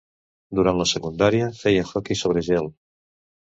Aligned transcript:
Durant 0.59 0.79
la 0.79 0.87
secundària 0.91 1.51
feia 1.61 1.85
hoquei 1.93 2.21
sobre 2.25 2.45
gel. 2.51 2.73